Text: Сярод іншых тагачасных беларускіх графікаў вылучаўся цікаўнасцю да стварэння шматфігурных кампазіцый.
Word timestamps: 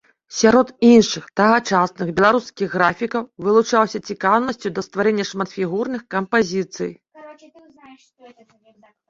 Сярод 0.35 0.67
іншых 0.91 1.25
тагачасных 1.39 2.09
беларускіх 2.19 2.69
графікаў 2.77 3.23
вылучаўся 3.49 3.99
цікаўнасцю 4.15 4.67
да 4.79 4.85
стварэння 4.87 5.25
шматфігурных 5.33 6.03
кампазіцый. 6.17 6.93